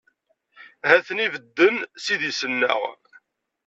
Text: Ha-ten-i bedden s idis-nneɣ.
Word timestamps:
Ha-ten-i 0.87 1.27
bedden 1.33 1.75
s 2.03 2.05
idis-nneɣ. 2.13 2.81